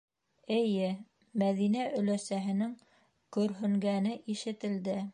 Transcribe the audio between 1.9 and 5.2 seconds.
өләсәһенең көрһөнгәне ишетелде.